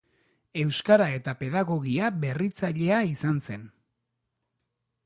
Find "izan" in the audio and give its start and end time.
3.13-3.41